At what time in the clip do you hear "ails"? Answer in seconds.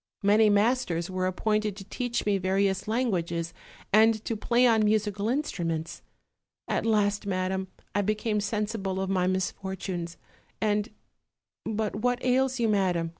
12.25-12.59